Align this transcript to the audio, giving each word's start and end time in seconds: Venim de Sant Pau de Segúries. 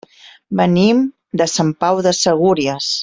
Venim 0.61 1.03
de 1.41 1.47
Sant 1.57 1.71
Pau 1.85 2.01
de 2.09 2.15
Segúries. 2.25 2.91